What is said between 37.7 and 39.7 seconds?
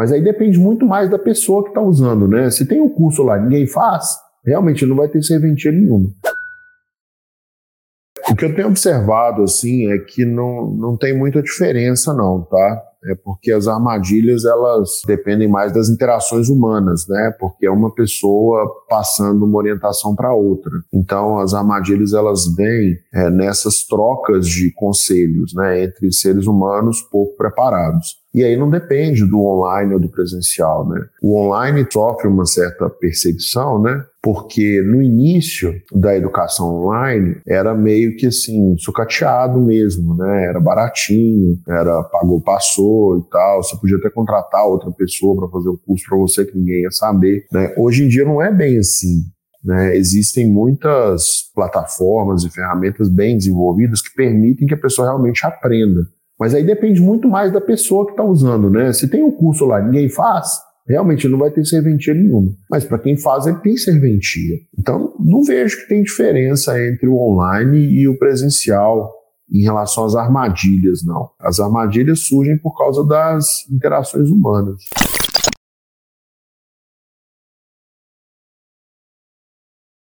meio que assim, sucateado